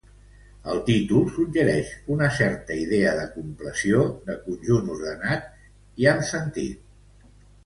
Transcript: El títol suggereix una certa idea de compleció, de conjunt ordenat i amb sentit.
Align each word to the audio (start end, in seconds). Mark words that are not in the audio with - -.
El 0.71 0.77
títol 0.85 1.25
suggereix 1.33 1.91
una 2.15 2.29
certa 2.37 2.77
idea 2.85 3.11
de 3.19 3.27
compleció, 3.35 4.01
de 4.31 4.39
conjunt 4.47 4.91
ordenat 4.95 5.47
i 6.05 6.11
amb 6.15 6.27
sentit. 6.33 7.31